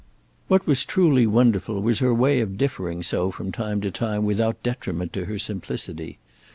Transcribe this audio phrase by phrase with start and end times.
[0.47, 4.63] What was truly wonderful was her way of differing so from time to time without
[4.63, 6.17] detriment to her simplicity.